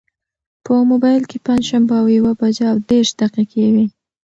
په 0.65 0.71
مبایل 0.91 1.23
کې 1.29 1.37
پنجشنبه 1.47 1.95
او 2.01 2.07
یوه 2.17 2.31
بجه 2.39 2.65
او 2.73 2.77
دېرش 2.89 3.09
دقیقې 3.21 3.65
وې. 3.73 3.85